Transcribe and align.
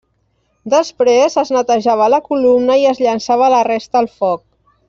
Després, 0.73 1.35
es 1.41 1.51
netejava 1.57 2.09
la 2.15 2.21
columna 2.31 2.81
i 2.85 2.91
es 2.95 3.05
llançava 3.07 3.55
la 3.59 3.63
resta 3.73 4.03
al 4.05 4.13
foc. 4.19 4.47